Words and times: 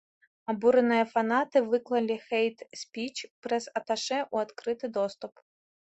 Абураныя 0.53 1.03
фанаты 1.11 1.57
выклалі 1.73 2.17
хэйт-спіч 2.27 3.15
прэс-аташэ 3.47 4.19
ў 4.33 4.47
адкрыты 4.47 4.85
доступ. 5.01 5.33